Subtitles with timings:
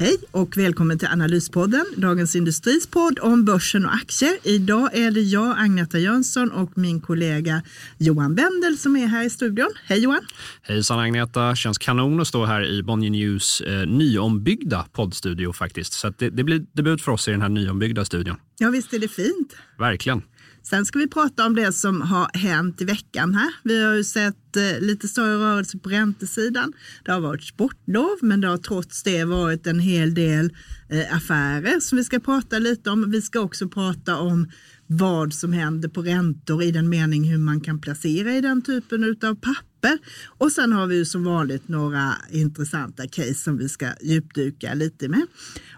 [0.00, 4.38] Hej och välkommen till Analyspodden, Dagens Industris podd om börsen och aktier.
[4.42, 7.62] Idag är det jag, Agneta Jönsson och min kollega
[7.98, 9.70] Johan Bendel som är här i studion.
[9.84, 10.20] Hej Johan!
[10.62, 11.56] Hejsan Agneta!
[11.56, 15.92] Känns kanon att stå här i Bonnier News eh, nyombyggda poddstudio faktiskt.
[15.92, 18.36] Så det, det blir debut för oss i den här nyombyggda studion.
[18.58, 19.56] Ja visst är det fint.
[19.78, 20.22] Verkligen.
[20.70, 23.54] Sen ska vi prata om det som har hänt i veckan här.
[23.62, 26.72] Vi har ju sett eh, lite större rörelse på räntesidan.
[27.04, 30.52] Det har varit sportlov, men det har trots det varit en hel del
[30.88, 33.10] eh, affärer som vi ska prata lite om.
[33.10, 34.50] Vi ska också prata om
[34.86, 39.16] vad som händer på räntor i den mening hur man kan placera i den typen
[39.22, 39.98] av papper.
[40.38, 45.08] Och sen har vi ju som vanligt några intressanta case som vi ska djupdyka lite
[45.08, 45.26] med.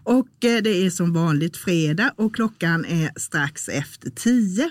[0.05, 4.70] Och eh, det är som vanligt fredag och klockan är strax efter tio.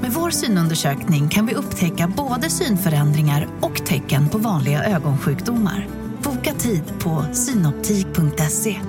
[0.00, 5.88] Med vår synundersökning kan vi upptäcka både synförändringar och tecken på vanliga ögonsjukdomar.
[6.22, 8.80] Boka tid på synoptik.se.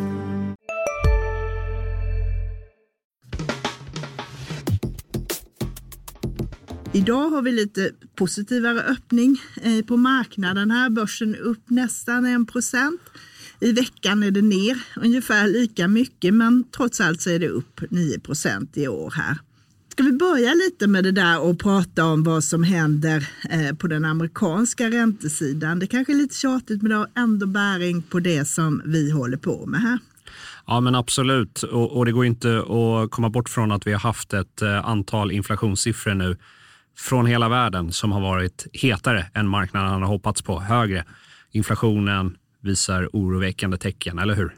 [6.94, 10.90] Idag har vi lite positivare öppning eh, på marknaden här.
[10.90, 13.02] Börsen upp nästan 1 procent.
[13.60, 17.82] I veckan är det ner ungefär lika mycket, men trots allt så är det upp
[17.90, 19.38] 9 procent i år här.
[19.92, 23.88] Ska vi börja lite med det där och prata om vad som händer eh, på
[23.88, 25.80] den amerikanska räntesidan?
[25.80, 29.38] Det kanske är lite tjatigt, men det har ändå bäring på det som vi håller
[29.38, 30.00] på med här.
[30.68, 31.64] Ja, men absolut.
[31.64, 34.90] Och, och det går inte att komma bort från att vi har haft ett eh,
[34.90, 36.38] antal inflationssiffror nu
[36.98, 40.60] från hela världen som har varit hetare än marknaden har hoppats på.
[40.60, 41.06] Högre.
[41.52, 44.56] Inflationen visar oroväckande tecken, eller hur?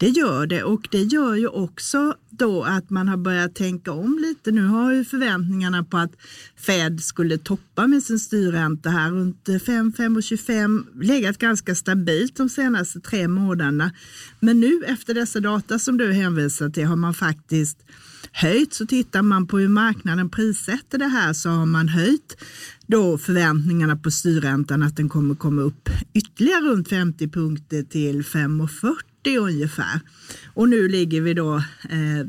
[0.00, 4.18] Det gör det och det gör ju också då att man har börjat tänka om
[4.18, 4.50] lite.
[4.50, 6.12] Nu har ju förväntningarna på att
[6.56, 13.28] Fed skulle toppa med sin styrränta här runt 5-5,25 legat ganska stabilt de senaste tre
[13.28, 13.92] månaderna.
[14.40, 17.78] Men nu efter dessa data som du hänvisar till har man faktiskt
[18.32, 18.74] höjt.
[18.74, 22.36] Så tittar man på hur marknaden prissätter det här så har man höjt
[22.86, 29.09] då förväntningarna på styrräntan att den kommer komma upp ytterligare runt 50 punkter till 5,40
[29.26, 30.00] ungefär.
[30.54, 31.56] Och nu ligger vi då
[31.90, 32.26] eh,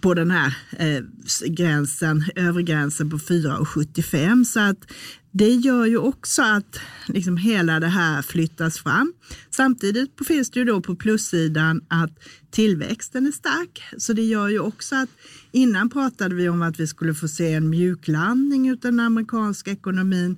[0.00, 1.02] på den här eh,
[1.46, 4.92] gränsen, övre gränsen på 4,75 så att
[5.30, 9.12] det gör ju också att liksom hela det här flyttas fram.
[9.50, 12.10] Samtidigt finns det ju då på plussidan att
[12.50, 13.82] tillväxten är stark.
[13.98, 15.08] Så det gör ju också att
[15.52, 20.36] innan pratade vi om att vi skulle få se en mjuklandning av den amerikanska ekonomin.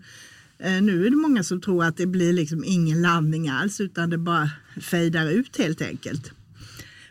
[0.58, 4.10] Eh, nu är det många som tror att det blir liksom ingen landning alls utan
[4.10, 4.50] det bara
[4.80, 6.32] fejdar ut helt enkelt.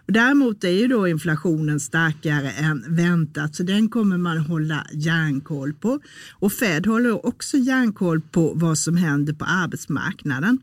[0.08, 6.00] Däremot är ju då inflationen starkare än väntat så den kommer man hålla järnkoll på.
[6.32, 10.60] Och Fed håller också järnkoll på vad som händer på arbetsmarknaden.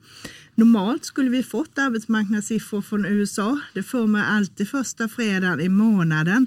[0.54, 3.60] Normalt skulle vi fått arbetsmarknadssiffror från USA.
[3.74, 6.46] Det får man alltid första fredagen i månaden.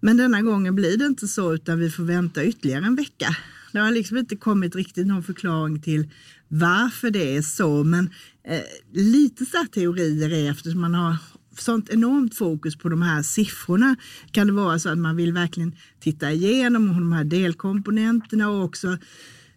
[0.00, 3.36] Men denna gången blir det inte så utan vi får vänta ytterligare en vecka.
[3.72, 6.08] Det har liksom inte kommit riktigt någon förklaring till
[6.48, 7.84] varför det är så.
[7.84, 8.10] Men
[8.44, 8.60] eh,
[8.92, 11.16] lite så teorier är eftersom man har
[11.58, 13.96] sånt enormt fokus på de här siffrorna
[14.30, 18.98] kan det vara så att man vill verkligen titta igenom de här delkomponenterna och också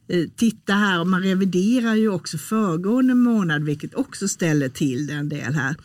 [0.07, 5.13] Eh, titta här och man reviderar ju också föregående månad vilket också ställer till det
[5.13, 5.75] en del här.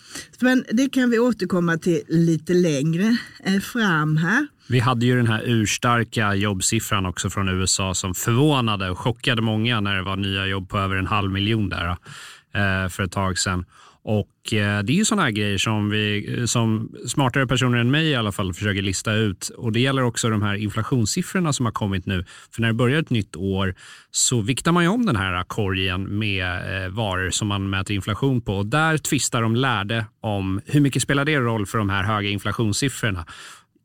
[0.40, 4.46] Men det kan vi återkomma till lite längre eh, fram här.
[4.66, 9.80] Vi hade ju den här urstarka jobbsiffran också från USA som förvånade och chockade många
[9.80, 13.38] när det var nya jobb på över en halv miljon där eh, för ett tag
[13.38, 13.64] sedan.
[14.02, 17.90] Och eh, Det är ju sådana här grejer som, vi, eh, som smartare personer än
[17.90, 19.48] mig i alla fall försöker lista ut.
[19.48, 22.24] Och Det gäller också de här inflationssiffrorna som har kommit nu.
[22.54, 23.74] För när det börjar ett nytt år
[24.10, 27.96] så viktar man ju om den här eh, korgen med eh, varor som man mäter
[27.96, 28.56] inflation på.
[28.56, 32.28] Och där tvistar de lärde om hur mycket spelar det roll för de här höga
[32.28, 33.26] inflationssiffrorna.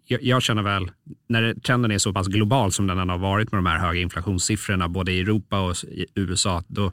[0.07, 0.92] jag, jag känner väl,
[1.30, 4.88] när trenden är så pass global som den har varit med de här höga inflationssiffrorna,
[4.89, 6.92] både i Europa och i USA, då,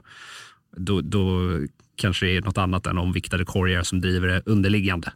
[0.77, 1.57] då, då
[1.95, 5.11] kanske det är något annat än omviktade korgar som driver det underliggande.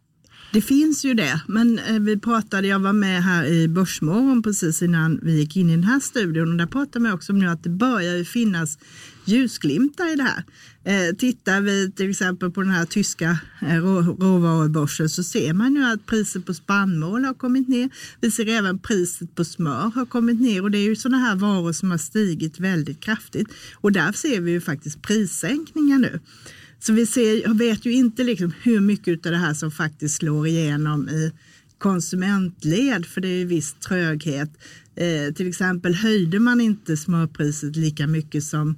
[0.56, 4.82] Det finns ju det, men eh, vi pratade, jag var med här i Börsmorgon precis
[4.82, 7.50] innan vi gick in i den här studion och där pratade man också om nu
[7.50, 8.78] att det börjar ju finnas
[9.26, 10.44] ljusglimtar i det här.
[10.84, 13.84] Eh, tittar vi till exempel på den här tyska eh,
[14.20, 17.90] råvarubörsen så ser man ju att priset på spannmål har kommit ner.
[18.22, 21.36] Vi ser även priset på smör har kommit ner och det är ju sådana här
[21.36, 26.20] varor som har stigit väldigt kraftigt och där ser vi ju faktiskt prissänkningar nu.
[26.86, 30.48] Så vi ser, vet ju inte liksom hur mycket av det här som faktiskt slår
[30.48, 31.32] igenom i
[31.78, 34.50] konsumentled, för det är ju viss tröghet.
[34.96, 38.76] Eh, till exempel höjde man inte smörpriset lika mycket som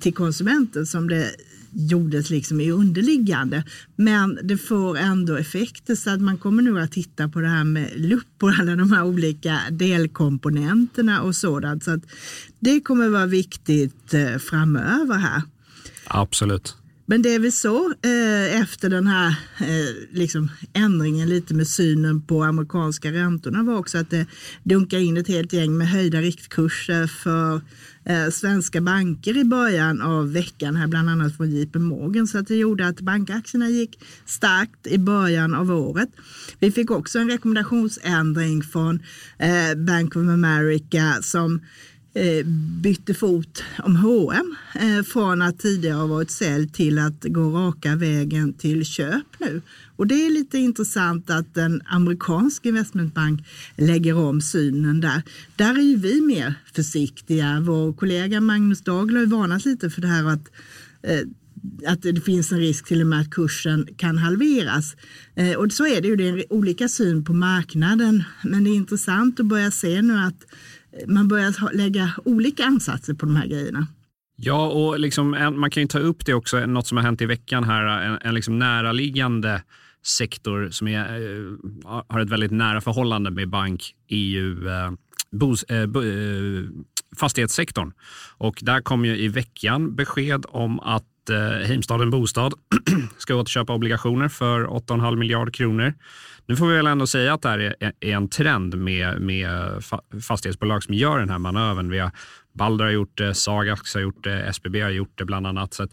[0.00, 1.30] till konsumenten som det
[1.72, 3.64] gjordes liksom i underliggande.
[3.96, 7.64] Men det får ändå effekter så att man kommer nu att titta på det här
[7.64, 11.84] med lupp och alla de här olika delkomponenterna och sådant.
[11.84, 12.02] Så att
[12.60, 15.42] det kommer vara viktigt eh, framöver här.
[16.06, 16.76] Absolut.
[17.08, 19.28] Men det vi såg eh, efter den här
[19.60, 24.26] eh, liksom ändringen lite med synen på amerikanska räntorna var också att det
[24.62, 27.60] dunkade in ett helt gäng med höjda riktkurser för
[28.04, 32.26] eh, svenska banker i början av veckan, här bland annat från JP Morgan.
[32.26, 36.08] Så att det gjorde att bankaktierna gick starkt i början av året.
[36.58, 39.02] Vi fick också en rekommendationsändring från
[39.38, 41.60] eh, Bank of America som
[42.16, 42.46] Eh,
[42.82, 47.96] bytte fot om H&M eh, från att tidigare ha varit sälj till att gå raka
[47.96, 49.62] vägen till köp nu.
[49.96, 53.40] Och det är lite intressant att en amerikansk investmentbank
[53.76, 55.22] lägger om synen där.
[55.56, 57.60] Där är ju vi mer försiktiga.
[57.60, 60.48] Vår kollega Magnus Dagler har varnat lite för det här att
[61.02, 61.20] eh,
[61.86, 64.96] att det finns en risk till och med att kursen kan halveras.
[65.58, 68.24] och så är det ju, det är olika syn på marknaden.
[68.44, 70.44] Men det är intressant att börja se nu att
[71.06, 73.86] man börjar lägga olika ansatser på de här grejerna.
[74.36, 77.26] Ja, och liksom, man kan ju ta upp det också, något som har hänt i
[77.26, 79.62] veckan här, en, en liksom näraliggande
[80.06, 84.92] sektor som är, eh, har ett väldigt nära förhållande med bank, EU, eh,
[85.32, 86.64] bos, eh, bo, eh,
[87.16, 87.92] fastighetssektorn.
[88.38, 92.54] Och där kom ju i veckan besked om att eh, Heimstaden Bostad
[93.18, 95.94] ska återköpa obligationer för 8,5 miljard kronor.
[96.46, 99.48] Nu får vi väl ändå säga att det här är, är en trend med, med
[100.28, 101.90] fastighetsbolag som gör den här manövern.
[101.90, 102.10] Vi har
[102.54, 105.74] Balder har gjort det, Sagax har gjort det, SBB har gjort det bland annat.
[105.74, 105.86] Så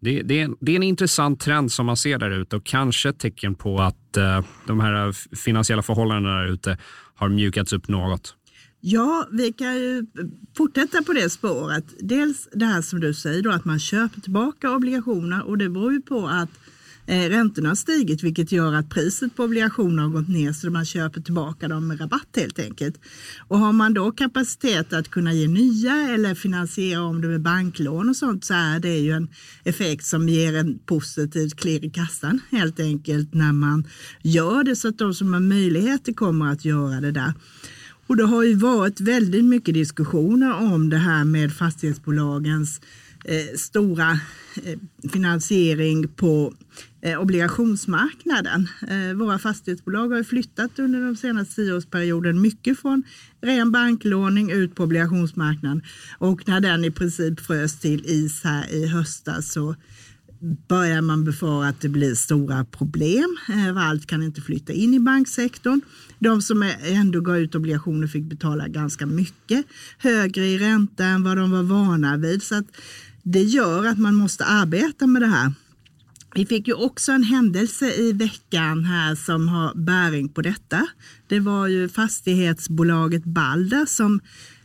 [0.00, 2.64] det, det, är en, det är en intressant trend som man ser där ute och
[2.64, 5.12] kanske ett tecken på att eh, de här eh,
[5.44, 6.78] finansiella förhållandena där ute
[7.14, 8.34] har mjukats upp något.
[8.80, 10.06] Ja, vi kan ju
[10.56, 11.84] fortsätta på det spåret.
[11.98, 15.92] Dels det här som du säger då, att man köper tillbaka obligationer och det beror
[15.92, 16.50] ju på att
[17.10, 20.84] Eh, räntorna har stigit vilket gör att priset på obligationer har gått ner så man
[20.84, 23.00] köper tillbaka dem med rabatt helt enkelt.
[23.48, 28.08] Och har man då kapacitet att kunna ge nya eller finansiera om det med banklån
[28.08, 29.28] och sånt så är det ju en
[29.64, 33.86] effekt som ger en positiv klirr i kassan helt enkelt när man
[34.22, 37.32] gör det så att de som har möjligheter kommer att göra det där.
[38.10, 42.80] Och det har ju varit väldigt mycket diskussioner om det här med fastighetsbolagens
[43.24, 44.10] eh, stora
[44.64, 44.78] eh,
[45.12, 46.54] finansiering på
[47.02, 48.68] eh, obligationsmarknaden.
[48.88, 53.02] Eh, våra fastighetsbolag har flyttat under de senaste tioårsperioden mycket från
[53.40, 55.82] ren banklåning ut på obligationsmarknaden
[56.18, 59.74] och när den i princip frös till is här i höstas så
[60.68, 63.36] börjar man befara att det blir stora problem.
[63.48, 65.80] Eh, allt kan inte flytta in i banksektorn.
[66.18, 69.66] De som ändå gav ut obligationer fick betala ganska mycket
[69.98, 72.42] högre i ränta än vad de var vana vid.
[72.42, 72.66] Så att
[73.22, 75.52] det gör att man måste arbeta med det här.
[76.34, 80.86] Vi fick ju också en händelse i veckan här som har bäring på detta.
[81.28, 84.20] Det var ju fastighetsbolaget Balder som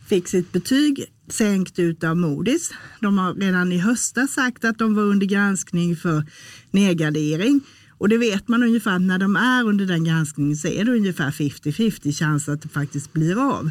[0.06, 2.70] fick sitt betyg sänkt ut av Modis.
[3.00, 6.24] De har redan i höstas sagt att de var under granskning för
[6.70, 7.60] nedgradering.
[7.98, 11.30] Och det vet man ungefär när de är under den granskningen så är det ungefär
[11.30, 13.70] 50-50 chans att det faktiskt blir av.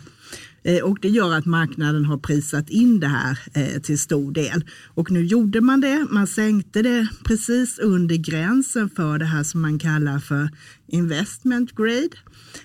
[0.64, 4.66] Eh, och det gör att marknaden har prisat in det här eh, till stor del.
[4.86, 6.08] Och nu gjorde man det.
[6.10, 10.50] Man sänkte det precis under gränsen för det här som man kallar för
[10.88, 12.10] investment grade,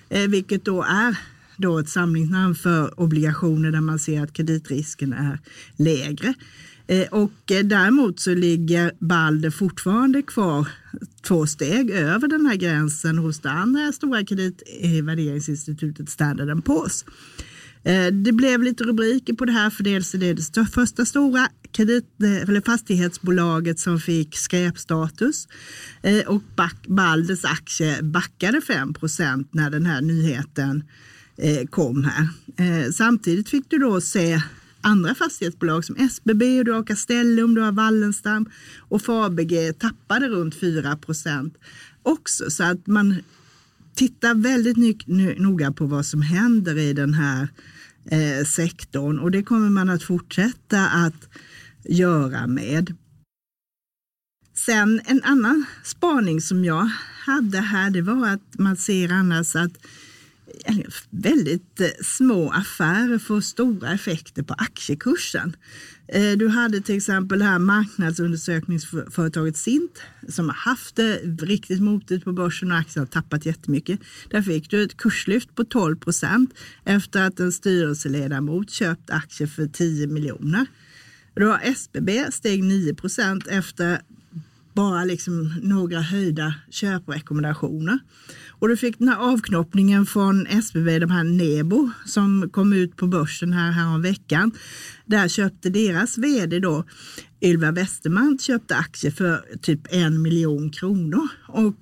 [0.09, 1.17] eh, vilket då är
[1.61, 5.39] då ett samlingsnamn för obligationer där man ser att kreditrisken är
[5.75, 6.33] lägre.
[6.91, 10.67] Eh, och eh, däremot så ligger Balder fortfarande kvar
[11.21, 17.05] två steg över den här gränsen hos det andra stora kreditvärderingsinstitutet Standard Poor's.
[17.83, 21.47] Eh, det blev lite rubriker på det här för dels är det det första stora
[21.71, 25.47] kredit, eller fastighetsbolaget som fick skräpstatus
[26.27, 26.43] och
[26.87, 30.83] Balders aktie backade 5% när den här nyheten
[31.37, 32.27] Eh, kom här.
[32.57, 34.41] Eh, samtidigt fick du då se
[34.81, 40.95] andra fastighetsbolag som SBB, du har Castellum, du har Wallenstam och Fabege tappade runt 4
[40.95, 41.57] procent
[42.03, 42.51] också.
[42.51, 43.15] Så att man
[43.95, 45.07] tittar väldigt
[45.39, 47.47] noga på vad som händer i den här
[48.05, 51.29] eh, sektorn och det kommer man att fortsätta att
[51.83, 52.95] göra med.
[54.53, 56.89] Sen en annan spaning som jag
[57.25, 59.77] hade här, det var att man ser annars att
[60.65, 60.77] Eh,
[61.09, 65.55] väldigt eh, små affärer får stora effekter på aktiekursen.
[66.07, 72.23] Eh, du hade till exempel det här marknadsundersökningsföretaget Sint som har haft det riktigt motigt
[72.23, 73.99] på börsen och aktien har tappat jättemycket.
[74.29, 76.53] Där fick du ett kurslyft på 12 procent
[76.85, 80.65] efter att en styrelseledamot köpt aktier för 10 miljoner.
[81.33, 84.01] Du har SBB steg 9 procent efter
[84.81, 87.99] bara liksom några höjda köprekommendationer.
[88.59, 93.07] Och du fick den här avknoppningen från SBB, de här Nebo som kom ut på
[93.07, 94.51] börsen här, här om veckan.
[95.05, 96.83] Där köpte deras vd då
[97.41, 101.75] Ylva Westerman köpte aktier för typ en miljon kronor och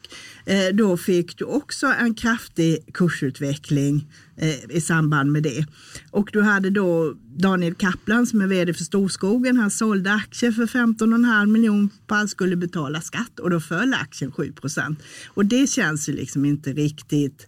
[0.46, 5.66] eh, då fick du också en kraftig kursutveckling eh, i samband med det.
[6.12, 9.58] Och du hade då Daniel Kaplan som är vd för Storskogen.
[9.58, 14.32] Han sålde aktier för 15,5 miljoner på han skulle betala skatt och då föll aktien
[14.32, 15.04] 7 procent.
[15.28, 17.48] Och det känns ju liksom inte riktigt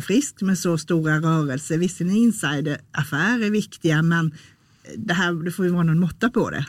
[0.00, 1.78] friskt med så stora rörelser.
[1.78, 4.32] Visserligen insideraffärer är viktiga men
[4.96, 6.66] det här det får ju vara någon måtta på det.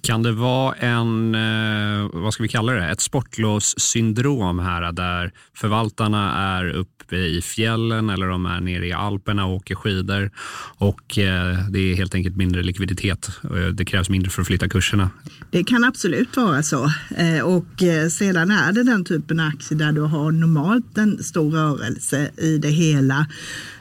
[0.00, 6.34] Kan det vara en, eh, vad ska vi kalla det, ett sportlovssyndrom här där förvaltarna
[6.58, 10.30] är uppe i fjällen eller de är nere i Alperna och åker skidor
[10.78, 13.30] och eh, det är helt enkelt mindre likviditet.
[13.72, 15.10] Det krävs mindre för att flytta kurserna.
[15.50, 16.84] Det kan absolut vara så
[17.16, 21.50] eh, och sedan är det den typen av aktier där du har normalt en stor
[21.50, 23.26] rörelse i det hela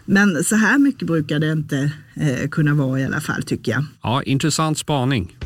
[0.05, 3.85] men så här mycket brukar det inte eh, kunna vara i alla fall tycker jag.
[4.01, 5.37] Ja, intressant spaning.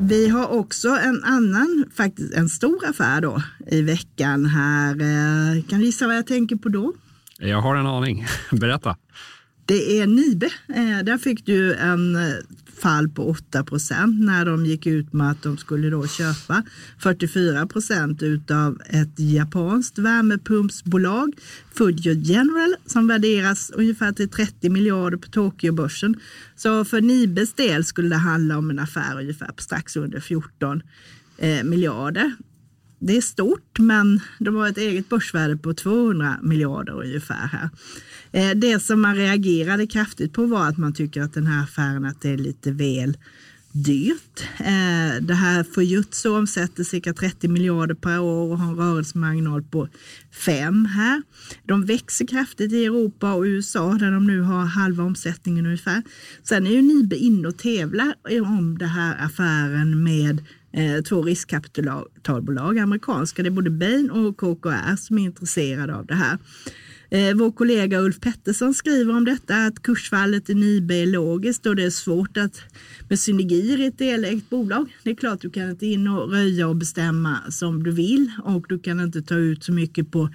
[0.00, 4.90] Vi har också en annan, faktiskt en stor affär då i veckan här.
[4.90, 6.92] Eh, kan du gissa vad jag tänker på då?
[7.38, 8.26] Jag har en aning.
[8.50, 8.96] Berätta.
[9.68, 10.46] Det är Nibe.
[10.68, 12.34] Eh, där fick du en eh,
[12.80, 16.62] fall på 8 procent när de gick ut med att de skulle då köpa
[16.98, 21.32] 44 procent utav ett japanskt värmepumpsbolag,
[21.74, 26.20] Fujio General, som värderas ungefär till 30 miljarder på Tokyobörsen.
[26.56, 30.82] Så för Nibes del skulle det handla om en affär ungefär på strax under 14
[31.38, 32.32] eh, miljarder.
[33.00, 37.70] Det är stort, men de har ett eget börsvärde på 200 miljarder ungefär här.
[38.32, 42.04] Eh, det som man reagerade kraftigt på var att man tycker att den här affären
[42.04, 43.16] att det är lite väl
[43.72, 44.42] dyrt.
[44.58, 49.88] Eh, det här Fujitsu omsätter cirka 30 miljarder per år och har en rörelsemarginal på
[50.44, 51.22] 5 här.
[51.64, 56.02] De växer kraftigt i Europa och USA där de nu har halva omsättningen ungefär.
[56.42, 62.78] Sen är ju Nibe inne och tävlar om den här affären med eh, två riskkapitalbolag,
[62.78, 63.42] amerikanska.
[63.42, 66.38] Det är både Bain och KKR som är intresserade av det här.
[67.10, 71.76] Eh, vår kollega Ulf Pettersson skriver om detta att kursfallet i Nibe är logiskt och
[71.76, 72.60] det är svårt att
[73.08, 74.96] med synergier i ett delägt bolag.
[75.02, 78.66] Det är klart du kan inte in och röja och bestämma som du vill och
[78.68, 80.30] du kan inte ta ut så mycket på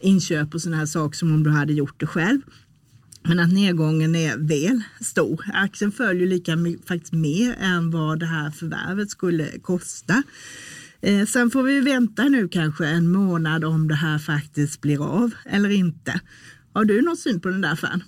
[0.00, 2.40] inköp och sådana här saker som om du hade gjort det själv.
[3.22, 5.44] Men att nedgången är väl stor.
[5.54, 10.22] Aktien följer lika mycket, faktiskt mer än vad det här förvärvet skulle kosta.
[11.02, 15.30] Eh, sen får vi vänta nu kanske en månad om det här faktiskt blir av
[15.46, 16.20] eller inte.
[16.72, 18.02] Har du någon syn på den där affären?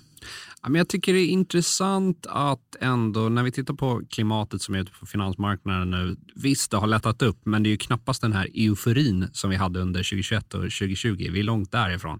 [0.73, 4.91] jag tycker det är intressant att ändå, när vi tittar på klimatet som är ute
[4.99, 8.47] på finansmarknaden nu, visst det har lättat upp, men det är ju knappast den här
[8.53, 11.29] euforin som vi hade under 2021 och 2020.
[11.31, 12.19] Vi är långt därifrån.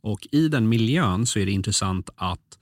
[0.00, 2.58] Och i den miljön så är det intressant att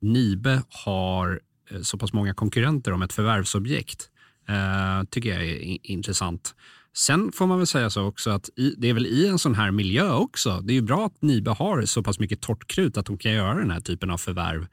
[0.00, 4.10] Nibe har eh, så pass många konkurrenter om ett förvärvsobjekt.
[4.48, 6.54] Eh, tycker jag är intressant.
[6.96, 9.54] Sen får man väl säga så också att i, det är väl i en sån
[9.54, 10.60] här miljö också.
[10.60, 13.32] Det är ju bra att Nibe har så pass mycket torrt krut att de kan
[13.32, 14.66] göra den här typen av förvärv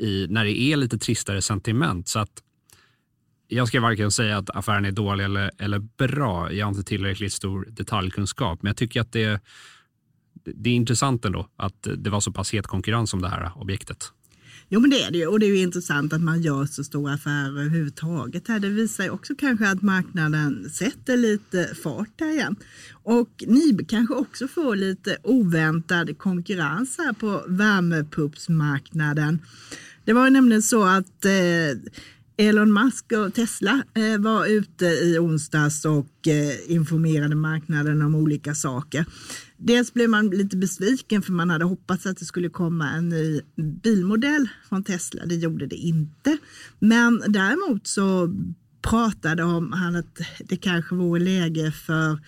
[0.00, 2.08] i, när det är lite tristare sentiment.
[2.08, 2.42] Så att
[3.48, 6.52] jag ska varken säga att affären är dålig eller, eller bra.
[6.52, 9.42] Jag har inte tillräckligt stor detaljkunskap, men jag tycker att det,
[10.44, 14.12] det är intressant ändå att det var så pass het konkurrens om det här objektet.
[14.70, 16.84] Jo men det är det ju och det är ju intressant att man gör så
[16.84, 18.48] stora affärer överhuvudtaget.
[18.48, 18.58] Här.
[18.58, 22.56] Det visar ju också kanske att marknaden sätter lite fart här igen.
[22.92, 29.38] Och ni kanske också får lite oväntad konkurrens här på värmepumpsmarknaden.
[30.04, 35.84] Det var nämligen så att eh, Elon Musk och Tesla eh, var ute i onsdags
[35.84, 39.04] och eh, informerade marknaden om olika saker.
[39.60, 43.40] Dels blev man lite besviken för man hade hoppats att det skulle komma en ny
[43.82, 45.26] bilmodell från Tesla.
[45.26, 46.38] Det gjorde det inte.
[46.78, 48.34] Men däremot så
[48.82, 52.18] pratade om han att det kanske vore läge för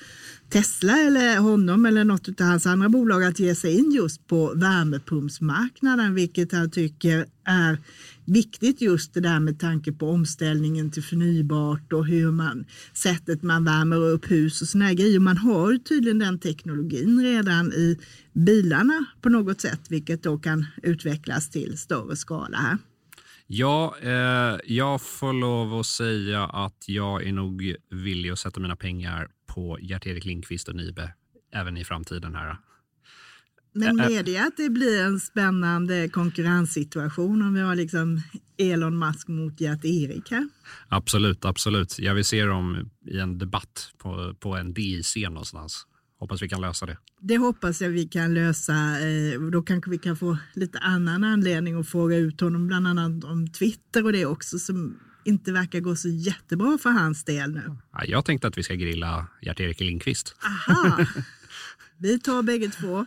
[0.49, 4.53] Tesla eller honom eller något av hans andra bolag att ge sig in just på
[4.55, 7.79] värmepumpsmarknaden, vilket han tycker är
[8.25, 13.65] viktigt just det där med tanke på omställningen till förnybart och hur man, sättet man
[13.65, 15.21] värmer upp hus och såna grejer.
[15.21, 17.99] Man har tydligen den teknologin redan i
[18.33, 22.79] bilarna på något sätt, vilket då kan utvecklas till större skala här.
[23.47, 28.77] Ja, eh, jag får lov att säga att jag är nog villig att sätta mina
[28.77, 31.15] pengar på Gert-Erik Lindqvist och Nibe
[31.55, 32.35] även i framtiden.
[32.35, 32.57] här.
[33.73, 38.23] Men det att det blir en spännande konkurrenssituation om vi har liksom
[38.59, 40.49] Elon Musk mot Gert-Erik här?
[40.89, 41.99] Absolut, absolut.
[41.99, 45.87] Jag vill se dem i en debatt på, på en DIC någonstans.
[46.19, 46.97] Hoppas vi kan lösa det.
[47.21, 48.75] Det hoppas jag vi kan lösa.
[48.75, 53.25] Eh, då kanske vi kan få lite annan anledning att fråga ut honom, bland annat
[53.25, 57.77] om Twitter och det också som inte verkar gå så jättebra för hans del nu.
[58.07, 60.35] Jag tänkte att vi ska grilla Gert-Erik Lindqvist.
[60.45, 61.07] Aha,
[61.99, 63.07] vi tar bägge två.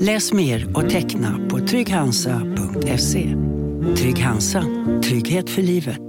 [0.00, 3.36] Läs mer och teckna på trygghansa.se.
[3.96, 4.64] Trygg Hansa.
[5.04, 6.02] Trygghet för livet.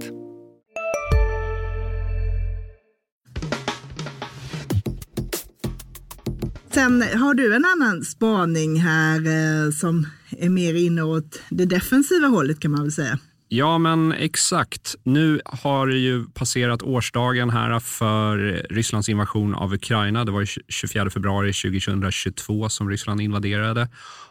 [6.74, 12.60] Sen har du en annan spaning här eh, som är mer inåt det defensiva hållet
[12.60, 13.20] kan man väl säga.
[13.52, 14.96] Ja, men exakt.
[15.04, 18.38] Nu har det ju passerat årsdagen här för
[18.70, 20.26] Rysslands invasion av Ukraina.
[20.26, 23.88] Det var 24 februari 2022 som Ryssland invaderade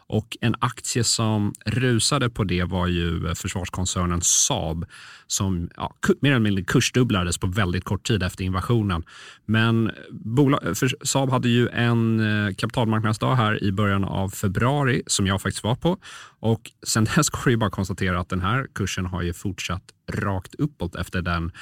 [0.08, 4.84] och en aktie som rusade på det var ju eh, försvarskoncernen Saab
[5.26, 9.04] som ja, mer eller mindre kursdubblades på väldigt kort tid efter invasionen.
[9.46, 9.94] Men eh,
[10.66, 15.74] eh, Saab hade ju en kapitalmarknadsdag här i början av februari som jag faktiskt var
[15.74, 15.98] på
[16.40, 19.82] och sen dess går det ju bara konstatera att den här kursen har ju fortsatt
[20.12, 21.52] rakt uppåt efter den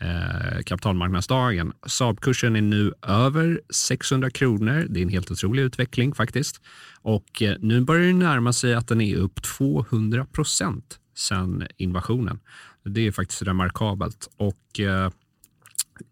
[0.00, 1.72] eh, kapitalmarknadsdagen.
[1.86, 4.86] Saab-kursen är nu över 600 kronor.
[4.88, 6.60] Det är en helt otrolig utveckling faktiskt.
[7.00, 12.40] Och eh, nu börjar det närma sig att den är upp 200 procent sedan invasionen.
[12.84, 14.28] Det är faktiskt remarkabelt.
[14.36, 15.10] Och, eh,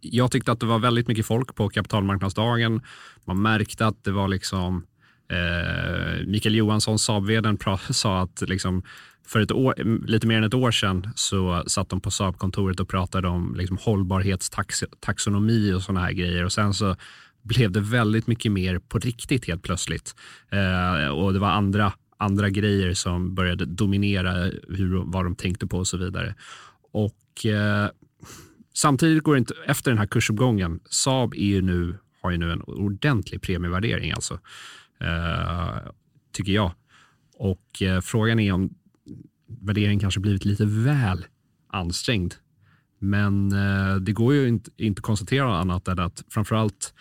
[0.00, 2.80] jag tyckte att det var väldigt mycket folk på kapitalmarknadsdagen.
[3.24, 4.86] Man märkte att det var liksom
[5.30, 7.28] eh, Mikael Johansson, saab
[7.90, 8.82] sa att liksom,
[9.26, 9.74] för ett år,
[10.06, 13.78] lite mer än ett år sedan så satt de på Saab-kontoret och pratade om liksom
[13.80, 16.44] hållbarhetstaxonomi och sådana här grejer.
[16.44, 16.96] Och sen så
[17.42, 20.14] blev det väldigt mycket mer på riktigt helt plötsligt.
[20.50, 24.32] Eh, och det var andra, andra grejer som började dominera
[24.68, 26.34] hur, vad de tänkte på och så vidare.
[26.92, 27.88] Och eh,
[28.74, 32.52] samtidigt går det inte, efter den här kursuppgången, Saab är ju nu, har ju nu
[32.52, 34.38] en ordentlig premievärdering alltså.
[35.00, 35.78] Eh,
[36.32, 36.72] tycker jag.
[37.36, 38.70] Och eh, frågan är om
[39.46, 41.24] värderingen kanske blivit lite väl
[41.68, 42.34] ansträngd.
[42.98, 46.94] Men eh, det går ju inte, inte konstatera annat än att framförallt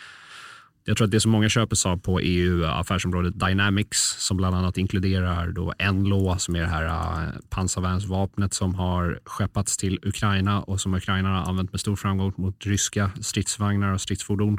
[0.86, 4.38] jag tror att det som många köper Saab på e är ju affärsområdet Dynamics som
[4.38, 9.99] bland annat inkluderar då Enlo som är det här eh, pansarvärnsvapnet som har skeppats till
[10.01, 14.58] Ukraina och som Ukraina har använt med stor framgång mot ryska stridsvagnar och stridsfordon.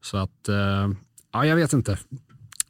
[0.00, 0.88] Så att, eh,
[1.32, 1.98] ja, jag vet inte.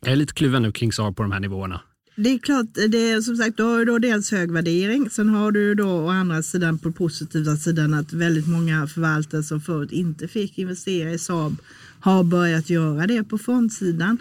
[0.00, 1.80] Jag är lite kluven nu kring Saab på de här nivåerna.
[2.20, 5.10] Det är klart, det är som sagt, du har då dels hög värdering.
[5.10, 9.60] Sen har du då å andra sidan på positiva sidan att väldigt många förvaltare som
[9.60, 11.56] förut inte fick investera i Saab
[12.00, 14.18] har börjat göra det på fondsidan.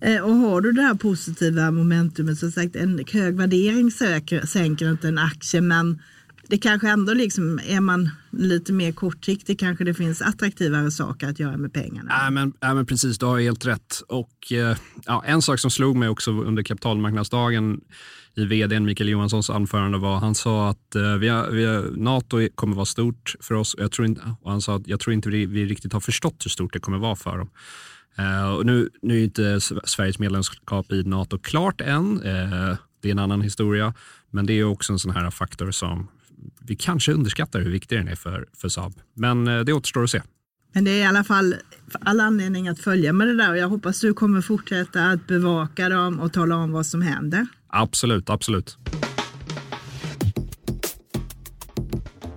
[0.00, 3.90] Eh, och har du det här positiva momentumet, som sagt en hög värdering
[4.46, 5.98] sänker inte en aktie men
[6.48, 11.40] det kanske ändå liksom, är man lite mer kortsiktig kanske det finns attraktivare saker att
[11.40, 12.12] göra med pengarna.
[12.24, 14.02] Ja, men, ja, men precis, du har helt rätt.
[14.08, 14.76] Och, eh,
[15.06, 17.80] ja, en sak som slog mig också under kapitalmarknadsdagen
[18.36, 22.48] i vd Mikael Johanssons anförande var han sa att eh, vi har, vi har, Nato
[22.54, 23.74] kommer vara stort för oss.
[23.78, 26.44] Jag tror inte, och han sa att jag tror inte vi, vi riktigt har förstått
[26.44, 27.50] hur stort det kommer vara för dem.
[28.18, 32.22] Eh, och nu, nu är inte Sveriges medlemskap i Nato klart än.
[32.22, 33.94] Eh, det är en annan historia.
[34.30, 36.08] Men det är också en sån här faktor som
[36.60, 38.94] vi kanske underskattar hur viktig den är för, för Saab.
[39.14, 40.22] Men det återstår att se.
[40.72, 41.54] Men det är i alla fall
[42.00, 45.88] all anledning att följa med det där och jag hoppas du kommer fortsätta att bevaka
[45.88, 47.46] dem och tala om vad som händer.
[47.66, 48.78] Absolut, absolut.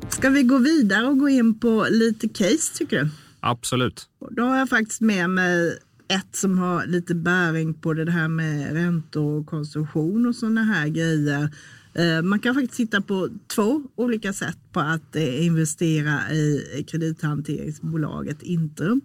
[0.10, 3.10] Ska vi gå vidare och gå in på lite case tycker du?
[3.40, 4.10] Absolut.
[4.32, 8.74] Då har jag faktiskt med mig ett som har lite bäring på det här med
[8.74, 11.50] räntor och konsumtion och sådana här grejer.
[11.98, 18.44] Eh, man kan faktiskt titta på två olika sätt på att eh, investera i kredithanteringsbolaget
[18.44, 19.02] Intrum.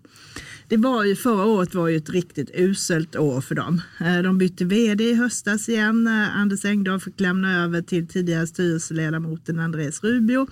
[0.69, 3.81] Det var ju, förra året var ju ett riktigt uselt år för dem.
[4.01, 8.47] Eh, de bytte vd i höstas igen när Anders Engdahl fick lämna över till tidigare
[8.47, 10.47] styrelseledamoten Andreas Rubio.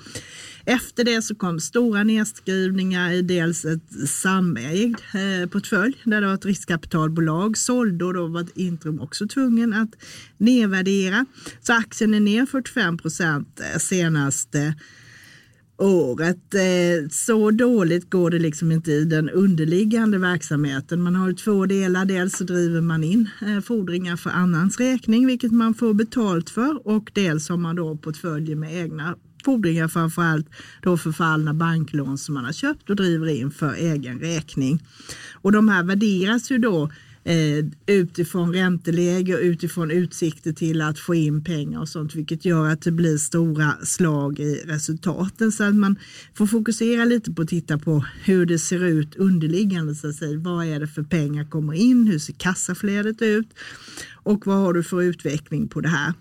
[0.70, 6.34] Efter det så kom stora nedskrivningar i dels ett samägd eh, portfölj där det var
[6.34, 9.90] ett riskkapitalbolag sålde och då var Intrum också tvungen att
[10.38, 11.26] nedvärdera.
[11.60, 14.74] Så aktien är ner 45 procent eh, senaste
[15.76, 16.54] året.
[16.54, 21.02] Eh, så dåligt går det liksom inte i den underliggande verksamheten.
[21.02, 22.04] Man har två delar.
[22.04, 26.86] Dels så driver man in eh, fordringar för annans räkning, vilket man får betalt för
[26.86, 30.46] och dels har man då portföljer med egna fordringar, framförallt
[30.82, 34.82] då förfallna banklån som man har köpt och driver in för egen räkning.
[35.32, 36.90] Och de här värderas ju då
[37.24, 42.68] eh, utifrån ränteläge och utifrån utsikter till att få in pengar och sånt, vilket gör
[42.68, 45.52] att det blir stora slag i resultaten.
[45.52, 45.96] Så att man
[46.34, 49.94] får fokusera lite på att titta på hur det ser ut underliggande.
[49.94, 50.38] Så att säga.
[50.38, 52.06] Vad är det för pengar kommer in?
[52.06, 53.48] Hur ser kassaflödet ut?
[54.22, 56.14] Och vad har du för utveckling på det här?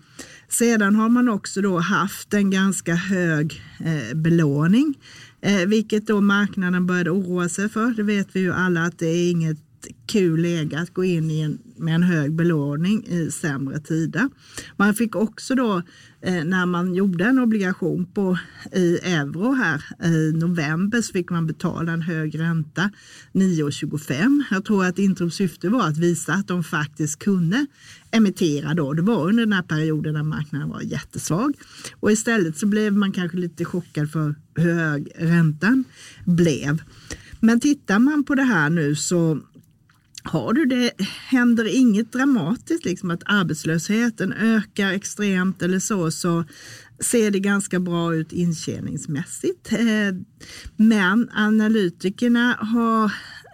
[0.50, 4.94] Sedan har man också då haft en ganska hög eh, belåning,
[5.40, 7.90] eh, vilket då marknaden började oroa sig för.
[7.90, 9.58] Det vet vi ju alla att det är inget
[10.06, 14.28] kul läge att gå in i en, med en hög belåning i sämre tider.
[14.76, 15.82] Man fick också då
[16.20, 18.38] eh, när man gjorde en obligation på
[18.72, 22.90] i euro här i november så fick man betala en hög ränta
[23.32, 24.42] 9,25.
[24.50, 27.66] Jag tror att Intrums syfte var att visa att de faktiskt kunde
[28.10, 28.92] emittera då.
[28.92, 31.54] Det var under den här perioden när marknaden var jättesvag
[32.00, 35.84] och istället så blev man kanske lite chockad för hur hög räntan
[36.24, 36.82] blev.
[37.40, 39.40] Men tittar man på det här nu så
[40.22, 40.90] har du det,
[41.28, 46.44] händer inget dramatiskt, liksom att arbetslösheten ökar extremt eller så, så
[47.00, 49.72] ser det ganska bra ut intjäningsmässigt.
[49.72, 49.78] Eh,
[50.76, 53.12] men analytikerna har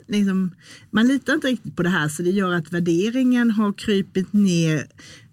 [0.08, 0.54] Liksom,
[0.90, 4.86] man litar inte riktigt på det här så det gör att värderingen har krypit ner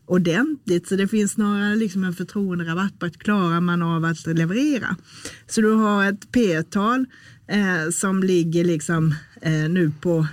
[0.06, 0.88] ordentligt.
[0.88, 4.96] Så det finns snarare liksom en förtroenderabatt på att klarar man av att leverera.
[5.48, 7.06] Så du har ett P-tal
[7.47, 10.27] eh, som ligger liksom eh, nu på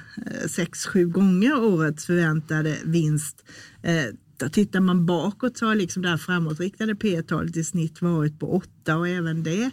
[0.47, 3.45] 6-7 eh, gånger årets förväntade vinst.
[3.83, 8.57] Eh, tittar man bakåt så har liksom det här framåtriktade P-talet i snitt varit på
[8.57, 9.71] 8 och även det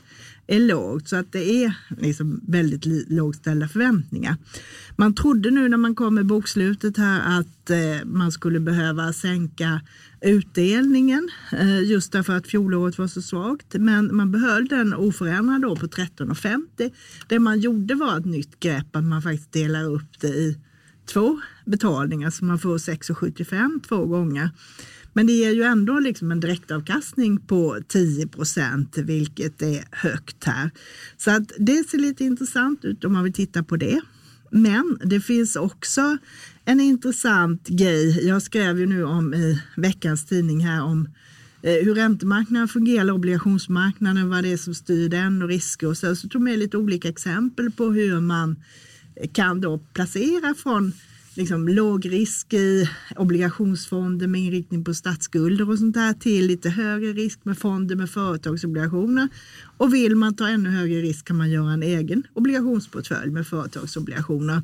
[0.48, 1.08] är lågt.
[1.08, 4.36] Så att det är liksom väldigt lågt ställda förväntningar.
[4.96, 9.82] Man trodde nu när man kom med bokslutet här att eh, man skulle behöva sänka
[10.22, 13.74] utdelningen eh, just därför att fjolåret var så svagt.
[13.74, 16.92] Men man behöll den oförändrad då på 13,50.
[17.28, 20.58] Det man gjorde var ett nytt grepp att man faktiskt delar upp det i
[21.06, 24.50] två betalningar så man får 6,75 två gånger.
[25.18, 30.72] Men det ger ju ändå liksom en direktavkastning på 10 procent, vilket är högt här.
[31.18, 34.02] Så att det ser lite intressant ut om man vill titta på det.
[34.52, 36.18] Men det finns också
[36.66, 38.28] en intressant grej.
[38.28, 41.10] Jag skrev ju nu om i veckans tidning här om
[41.62, 46.16] eh, hur räntemarknaden fungerar, obligationsmarknaden, vad det är som styr den och risker och så.
[46.16, 48.56] Så tog med lite olika exempel på hur man
[49.34, 50.94] kan då placera från
[51.38, 57.14] liksom låg risk i obligationsfonder med inriktning på statsskulder och sånt där till lite högre
[57.14, 59.30] risk med fonder med företagsobligationer.
[59.78, 64.62] Och vill man ta ännu högre risk kan man göra en egen obligationsportfölj med företagsobligationer.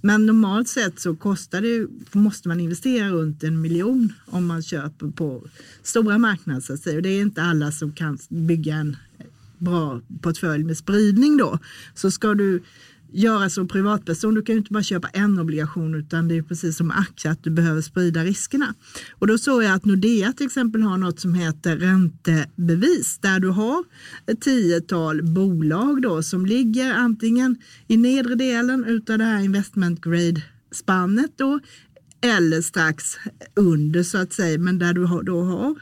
[0.00, 1.86] Men normalt sett så kostar det,
[2.18, 5.48] måste man investera runt en miljon om man köper på
[5.82, 6.60] stora marknader.
[6.60, 6.96] Så att säga.
[6.96, 8.96] Och det är inte alla som kan bygga en
[9.58, 11.58] bra portfölj med spridning då.
[11.94, 12.62] Så ska du
[13.16, 14.34] göra som privatperson.
[14.34, 17.44] Du kan ju inte bara köpa en obligation utan det är precis som aktier att
[17.44, 18.74] du behöver sprida riskerna.
[19.18, 23.48] Och då såg jag att Nordea till exempel har något som heter räntebevis där du
[23.48, 23.84] har
[24.26, 27.56] ett tiotal bolag då som ligger antingen
[27.88, 31.60] i nedre delen utav det här investment grade spannet då
[32.20, 33.04] eller strax
[33.54, 35.74] under så att säga men där du då har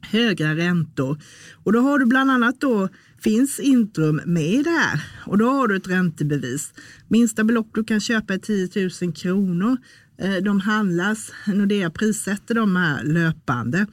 [0.00, 1.22] höga räntor.
[1.64, 2.88] Och då har du bland annat då
[3.22, 6.72] finns Intrum med i det här och då har du ett räntebevis.
[7.08, 9.76] Minsta belopp du kan köpa är 10 000 kronor.
[10.18, 13.86] Eh, de handlas, Nordea prissätter de här löpande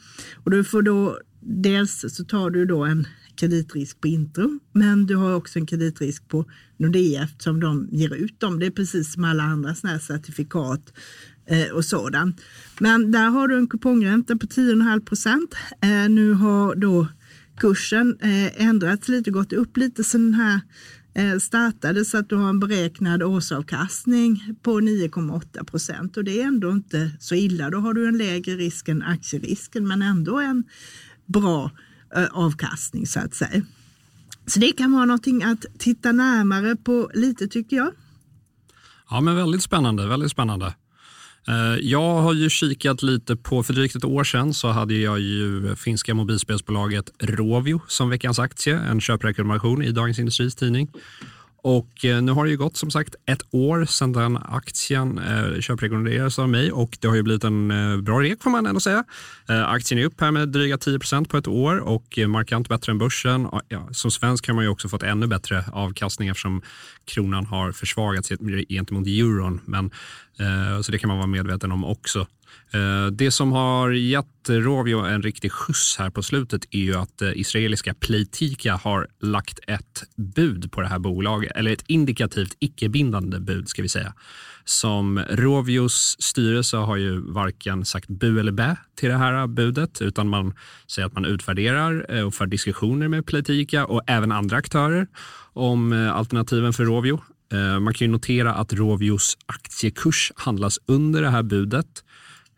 [0.43, 5.15] och du får då dels så tar du då en kreditrisk på Intrum, men du
[5.15, 6.45] har också en kreditrisk på
[6.77, 8.59] Nordea eftersom de ger ut dem.
[8.59, 10.93] Det är precis som alla andra såna här certifikat
[11.45, 12.41] eh, och sådant.
[12.79, 15.55] Men där har du en kupongränta på 10,5 procent.
[15.81, 17.07] Eh, nu har då
[17.57, 20.61] kursen eh, ändrats lite, gått upp lite sen den här
[21.13, 26.47] eh, startade så att du har en beräknad årsavkastning på 9,8 procent och det är
[26.47, 27.69] ändå inte så illa.
[27.69, 30.63] Då har du en lägre risk än aktierisken men ändå en
[31.25, 31.71] bra
[32.15, 33.61] eh, avkastning så att säga.
[34.47, 37.91] Så det kan vara någonting att titta närmare på lite tycker jag.
[39.09, 40.07] Ja, men väldigt spännande.
[40.07, 40.73] Väldigt spännande.
[41.47, 45.19] Eh, jag har ju kikat lite på, för drygt ett år sedan så hade jag
[45.19, 50.91] ju finska mobilspelsbolaget Rovio som veckans aktie, en köprekommendation i Dagens Industris tidning.
[51.65, 55.59] Och eh, nu har det ju gått som sagt ett år sedan den aktien eh,
[55.59, 58.79] köprekommenderades av mig och det har ju blivit en eh, bra rek får man ändå
[58.79, 59.03] säga.
[59.49, 62.91] Eh, aktien är upp här med dryga 10% på ett år och eh, markant bättre
[62.91, 63.47] än börsen.
[63.67, 66.61] Ja, som svensk har man ju också fått ännu bättre avkastning eftersom
[67.05, 68.31] kronan har försvagats
[68.69, 69.61] gentemot euron.
[69.65, 69.85] Men,
[70.39, 72.27] eh, så det kan man vara medveten om också.
[72.75, 77.21] Eh, det som har gett Rovio en riktig skjuts här på slutet är ju att
[77.21, 83.39] eh, israeliska Playtika har lagt ett bud på det här bolaget, eller ett indikativt icke-bindande
[83.39, 84.13] bud ska vi säga.
[84.65, 90.29] Som Rovios styrelse har ju varken sagt bu eller bä till det här budet utan
[90.29, 90.53] man
[90.87, 95.07] säger att man utvärderar eh, och för diskussioner med Playtika och även andra aktörer
[95.53, 97.21] om alternativen för Rovio.
[97.81, 102.04] Man kan ju notera att Rovios aktiekurs handlas under det här budet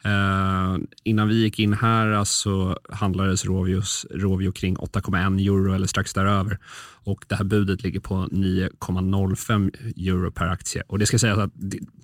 [0.07, 6.13] Eh, innan vi gick in här så handlades Rovios, Rovio kring 8,1 euro eller strax
[6.13, 6.59] däröver.
[7.03, 9.71] Och det här budet ligger på 9,05
[10.09, 10.83] euro per aktie.
[10.87, 11.51] Och det ska sägas att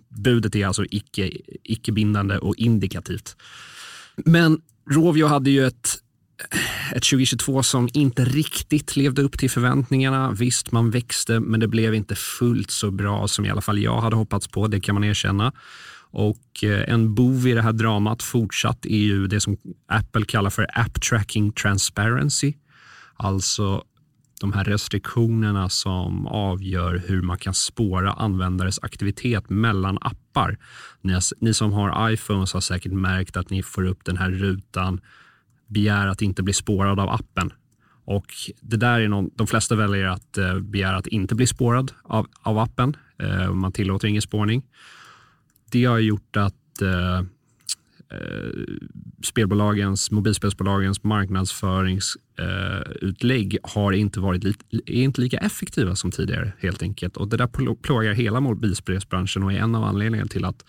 [0.09, 1.31] budet är alltså icke,
[1.63, 3.35] icke bindande och indikativt.
[4.15, 5.89] Men Rovio hade ju ett,
[6.95, 10.31] ett 2022 som inte riktigt levde upp till förväntningarna.
[10.31, 14.01] Visst, man växte, men det blev inte fullt så bra som i alla fall jag
[14.01, 14.67] hade hoppats på.
[14.67, 15.53] Det kan man erkänna.
[16.13, 20.49] Och eh, en bov i det här dramat fortsatt är ju det som Apple kallar
[20.49, 22.53] för App Tracking Transparency.
[23.15, 23.83] Alltså
[24.41, 30.57] de här restriktionerna som avgör hur man kan spåra användares aktivitet mellan appar.
[31.01, 35.01] Ni, ni som har iPhones har säkert märkt att ni får upp den här rutan
[35.67, 37.53] begär att inte bli spårad av appen.
[38.05, 41.91] Och det där är någon, de flesta väljer att eh, begära att inte bli spårad
[42.03, 42.97] av, av appen.
[43.19, 44.63] Eh, man tillåter ingen spårning
[45.73, 47.23] det har gjort att eh, eh,
[49.23, 56.81] spelbolagens, mobilspelsbolagens marknadsföringsutlägg eh, har inte varit li, är inte lika effektiva som tidigare helt
[56.81, 57.17] enkelt.
[57.17, 60.65] Och det där plågar hela mobilspelsbranschen och är en av anledningarna till att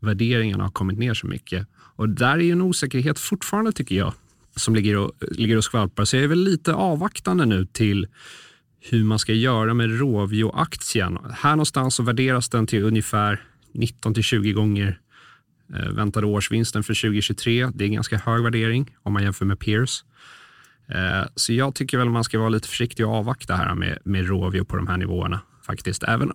[0.00, 1.66] värderingarna har kommit ner så mycket.
[1.96, 4.14] Och där är en osäkerhet fortfarande tycker jag
[4.56, 6.04] som ligger och, ligger och skvalpar.
[6.04, 8.06] Så jag är väl lite avvaktande nu till
[8.80, 11.18] hur man ska göra med Rovio-aktien.
[11.32, 15.00] Här någonstans så värderas den till ungefär 19 till 20 gånger
[15.74, 17.70] eh, väntade årsvinsten för 2023.
[17.74, 20.04] Det är en ganska hög värdering om man jämför med peers.
[20.88, 24.28] Eh, så jag tycker väl man ska vara lite försiktig och avvakta här med, med
[24.28, 26.02] Rovio på de här nivåerna faktiskt.
[26.02, 26.32] Även,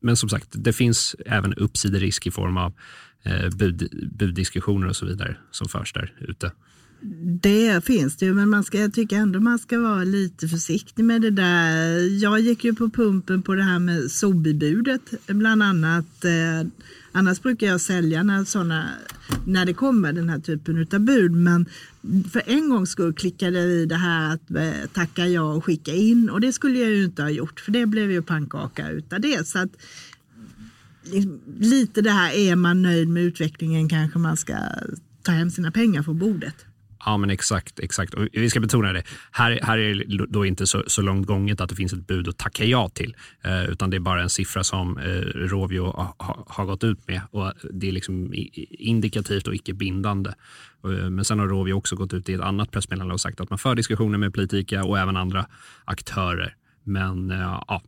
[0.00, 2.72] men som sagt, det finns även uppsiderisk i form av
[3.22, 6.52] eh, bud, buddiskussioner och så vidare som förs där ute.
[7.42, 11.04] Det finns det ju, men man ska, jag tycker ändå man ska vara lite försiktig
[11.04, 12.22] med det där.
[12.22, 16.24] Jag gick ju på pumpen på det här med Sobi-budet bland annat.
[16.24, 16.68] Eh,
[17.12, 18.88] annars brukar jag sälja när, såna,
[19.46, 21.32] när det kommer den här typen av bud.
[21.32, 21.66] Men
[22.32, 25.92] för en gångs skull klickade jag i det här att eh, tacka ja och skicka
[25.92, 26.30] in.
[26.30, 29.46] Och det skulle jag ju inte ha gjort, för det blev ju pannkaka utav det.
[29.46, 29.70] Så att,
[31.02, 34.54] liksom, lite det här, är man nöjd med utvecklingen kanske man ska
[35.22, 36.66] ta hem sina pengar från bordet.
[37.04, 37.80] Ja, men exakt.
[37.80, 38.14] exakt.
[38.14, 39.02] Och vi ska betona det.
[39.30, 42.28] Här, här är det då inte så, så långt gånget att det finns ett bud
[42.28, 43.16] att tacka ja till.
[43.44, 47.20] Eh, utan det är bara en siffra som eh, Rovio ha, har gått ut med.
[47.30, 48.34] Och Det är liksom
[48.70, 50.30] indikativt och icke bindande.
[50.84, 53.50] Eh, men sen har Rovio också gått ut i ett annat pressmeddelande och sagt att
[53.50, 55.46] man för diskussioner med Politika och även andra
[55.84, 56.54] aktörer.
[56.84, 57.82] Men eh, ja,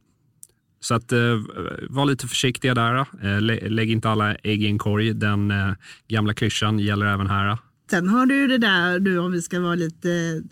[0.81, 1.40] så att, eh,
[1.88, 3.07] var lite försiktiga där.
[3.22, 5.14] Eh, lägg inte alla ägg i en korg.
[5.14, 5.72] Den eh,
[6.09, 7.59] gamla klyschan gäller även här.
[7.93, 10.43] Sen har du ju det där, du, om vi ska vara lite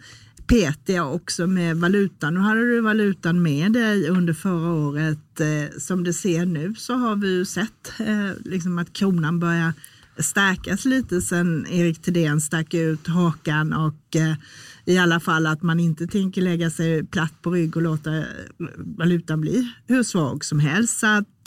[0.47, 2.35] petiga också med valutan.
[2.35, 5.41] Nu hade du valutan med dig under förra året.
[5.41, 9.73] Eh, som det ser nu så har vi ju sett eh, liksom att kronan börjar
[10.19, 14.35] stärkas lite sen Erik Thedéen stack ut hakan och eh,
[14.85, 18.25] i alla fall att man inte tänker lägga sig platt på rygg och låta
[18.77, 20.99] valutan bli hur svag som helst.
[20.99, 21.45] Så att,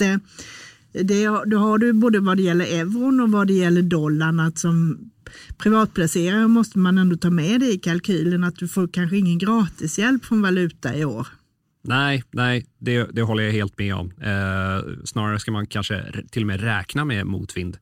[0.91, 4.57] det, då har du både vad det gäller euron och vad det gäller dollarn att
[4.57, 5.09] som
[5.57, 10.25] privatplacerare måste man ändå ta med det i kalkylen att du får kanske ingen gratishjälp
[10.25, 11.27] från valuta i år.
[11.83, 14.11] Nej, nej det, det håller jag helt med om.
[14.21, 17.77] Eh, snarare ska man kanske till och med räkna med motvind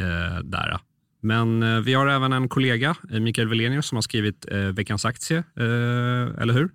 [0.00, 0.80] eh, där.
[1.22, 5.04] Men eh, vi har även en kollega, eh, Mikael Velenius, som har skrivit eh, veckans
[5.04, 6.70] aktie, eh, eller hur?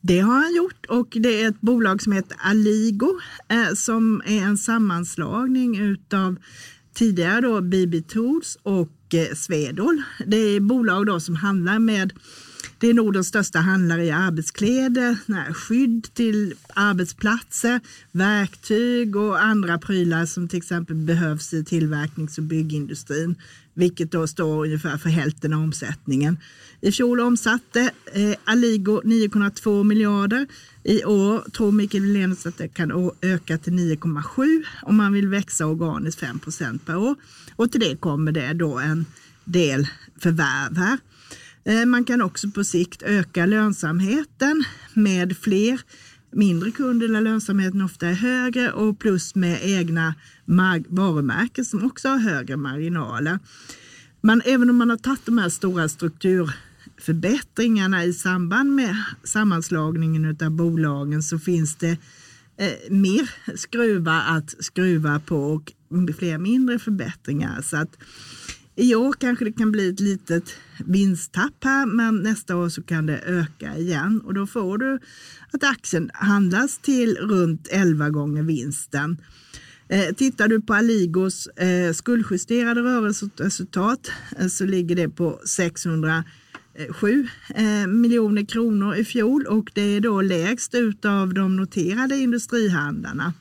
[0.00, 3.20] Det har han gjort och det är ett bolag som heter Aligo
[3.74, 6.36] som är en sammanslagning utav
[6.98, 10.02] tidigare då BB Tools och eh, Svedol.
[10.26, 12.12] Det är bolag då som handlar med
[12.80, 15.16] det är Nordens största handlare i arbetskläder,
[15.52, 17.80] skydd till arbetsplatser,
[18.12, 23.34] verktyg och andra prylar som till exempel behövs i tillverknings och byggindustrin,
[23.74, 26.38] vilket då står ungefär för hälften av omsättningen.
[26.80, 30.46] I fjol omsatte eh, Aligo 9,2 miljarder.
[30.88, 35.66] I år tror Mikael Wilenius att det kan öka till 9,7 om man vill växa
[35.66, 37.14] organiskt 5 procent per år.
[37.56, 39.06] Och till det kommer det då en
[39.44, 39.88] del
[40.20, 40.98] förvärv här.
[41.64, 45.80] Eh, man kan också på sikt öka lönsamheten med fler
[46.30, 50.14] mindre kunder där lönsamheten ofta är högre och plus med egna
[50.88, 53.38] varumärken som också har högre marginaler.
[54.20, 55.88] Men även om man har tagit de här stora
[57.08, 61.98] förbättringarna i samband med sammanslagningen av bolagen så finns det
[62.56, 65.72] eh, mer skruvar att skruva på och
[66.18, 67.62] fler mindre förbättringar.
[67.62, 67.98] Så att
[68.76, 70.54] i år kanske det kan bli ett litet
[70.86, 74.98] vinsttapp här, men nästa år så kan det öka igen och då får du
[75.52, 79.16] att aktien handlas till runt 11 gånger vinsten.
[79.88, 86.24] Eh, tittar du på Aligos eh, skuldjusterade rörelseresultat eh, så ligger det på 600
[86.90, 93.32] 7 eh, miljoner kronor i fjol och det är då lägst utav de noterade industrihandlarna.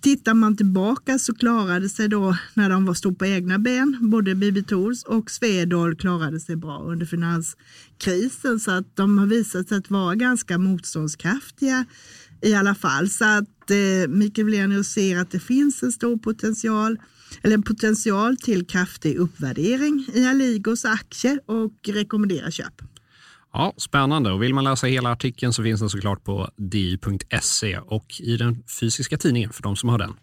[0.00, 4.34] Tittar man tillbaka så klarade sig då när de var stod på egna ben, både
[4.34, 9.78] BB Tools och Svedol klarade sig bra under finanskrisen så att de har visat sig
[9.78, 11.84] att vara ganska motståndskraftiga
[12.42, 13.08] i alla fall.
[13.08, 16.98] Så att eh, Mikael Blenius ser att det finns en stor potential
[17.42, 22.82] eller en potential till kraftig uppvärdering i Aligos aktier och rekommenderar köp.
[23.52, 24.32] Ja, Spännande.
[24.32, 28.62] Och vill man läsa hela artikeln så finns den såklart på di.se och i den
[28.80, 30.14] fysiska tidningen för de som har den.